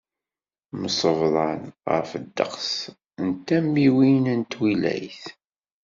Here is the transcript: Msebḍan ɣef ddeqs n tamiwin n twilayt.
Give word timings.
Msebḍan 0.81 1.61
ɣef 1.91 2.09
ddeqs 2.23 2.71
n 3.25 3.27
tamiwin 3.45 4.25
n 4.39 4.41
twilayt. 4.51 5.23